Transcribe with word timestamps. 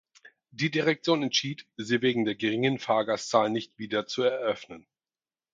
Die 0.49 0.71
Direktion 0.71 1.21
entschied, 1.21 1.67
sie 1.77 2.01
wegen 2.01 2.25
der 2.25 2.33
geringen 2.33 2.79
Fahrgastzahlen 2.79 3.53
nicht 3.53 3.77
wieder 3.77 4.07
zu 4.07 4.23
eröffnen. 4.23 4.87